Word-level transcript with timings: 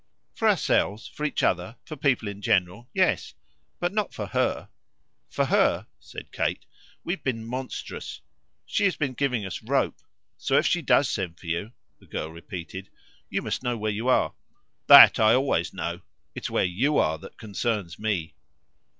"For 0.33 0.49
ourselves, 0.49 1.07
for 1.07 1.25
each 1.27 1.43
other, 1.43 1.75
for 1.85 1.95
people 1.95 2.27
in 2.27 2.41
general, 2.41 2.89
yes. 2.91 3.35
But 3.79 3.93
not 3.93 4.15
for 4.15 4.25
HER. 4.25 4.69
For 5.29 5.45
her," 5.45 5.85
said 5.99 6.31
Kate, 6.31 6.65
"we've 7.03 7.23
been 7.23 7.45
monstrous. 7.45 8.21
She 8.65 8.85
has 8.85 8.95
been 8.95 9.13
giving 9.13 9.45
us 9.45 9.61
rope. 9.61 9.99
So 10.39 10.57
if 10.57 10.65
she 10.65 10.81
does 10.81 11.07
send 11.07 11.37
for 11.39 11.45
you," 11.45 11.73
the 11.99 12.07
girl 12.07 12.29
repeated, 12.29 12.89
"you 13.29 13.43
must 13.43 13.61
know 13.61 13.77
where 13.77 13.91
you 13.91 14.07
are." 14.07 14.33
"That 14.87 15.19
I 15.19 15.35
always 15.35 15.71
know. 15.71 16.01
It's 16.33 16.49
where 16.49 16.65
YOU 16.65 16.97
are 16.97 17.19
that 17.19 17.37
concerns 17.37 17.99
me." 17.99 18.33